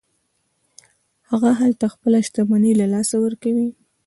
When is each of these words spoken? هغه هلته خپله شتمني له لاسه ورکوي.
هغه 1.29 1.51
هلته 1.59 1.85
خپله 1.93 2.17
شتمني 2.27 2.71
له 2.79 2.85
لاسه 2.93 3.15
ورکوي. 3.23 3.67